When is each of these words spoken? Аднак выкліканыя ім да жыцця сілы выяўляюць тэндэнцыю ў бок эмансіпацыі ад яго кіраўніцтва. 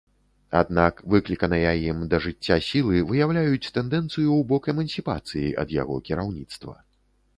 Аднак 0.59 1.01
выкліканыя 1.13 1.73
ім 1.89 1.99
да 2.15 2.19
жыцця 2.25 2.57
сілы 2.69 3.03
выяўляюць 3.11 3.71
тэндэнцыю 3.77 4.29
ў 4.39 4.49
бок 4.53 4.63
эмансіпацыі 4.77 5.55
ад 5.65 5.69
яго 5.81 5.95
кіраўніцтва. 6.09 6.75